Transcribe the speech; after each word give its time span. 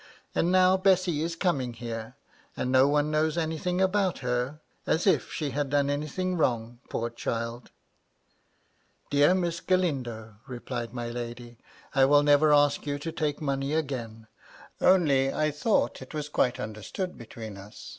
And 0.33 0.51
now 0.51 0.77
Bessy 0.77 1.21
is 1.21 1.35
coming 1.35 1.73
here; 1.73 2.15
and 2.57 2.71
no 2.71 2.87
one 2.87 3.11
knows 3.11 3.37
anything 3.37 3.79
about 3.79 4.17
her— 4.25 4.59
as 4.87 5.05
if 5.05 5.31
she 5.31 5.51
had 5.51 5.69
done 5.69 5.91
anything 5.91 6.37
wrong, 6.37 6.79
poor 6.89 7.11
child!" 7.11 7.69
"Dear 9.11 9.35
Miss 9.35 9.61
GaJindo," 9.61 10.37
replied 10.47 10.91
my 10.91 11.09
lady, 11.11 11.59
"I 11.93 12.05
will 12.05 12.23
never 12.23 12.51
ask 12.51 12.87
you 12.87 12.97
to 12.97 13.11
take 13.11 13.41
money 13.41 13.75
again. 13.75 14.25
Only 14.81 15.31
I 15.31 15.51
thought 15.51 16.01
it 16.01 16.15
was 16.15 16.29
quite 16.29 16.59
understood 16.59 17.15
between 17.15 17.55
us. 17.59 17.89